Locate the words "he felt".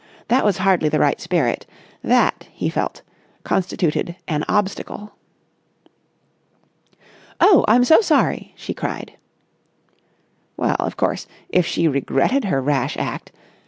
2.51-3.03